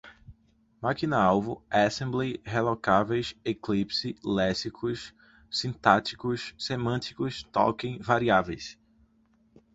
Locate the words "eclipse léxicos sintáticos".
3.45-6.55